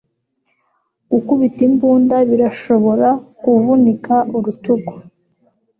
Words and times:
Gukubita 1.11 1.59
imbunda 1.67 2.15
birashobora 2.29 3.07
kuvunika 3.41 4.15
urutugu. 4.35 4.93